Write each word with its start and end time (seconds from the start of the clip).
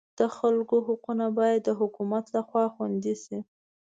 د 0.19 0.21
خلکو 0.37 0.75
حقونه 0.87 1.25
باید 1.37 1.59
د 1.65 1.69
حکومت 1.79 2.25
لخوا 2.35 2.63
خوندي 2.73 3.15
شي. 3.23 3.39